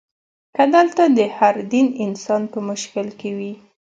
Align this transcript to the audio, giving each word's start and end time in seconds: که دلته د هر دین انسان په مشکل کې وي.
که 0.55 0.63
دلته 0.73 1.03
د 1.17 1.19
هر 1.37 1.55
دین 1.73 1.87
انسان 2.05 2.41
په 2.51 2.59
مشکل 2.69 3.07
کې 3.19 3.31
وي. 3.37 3.53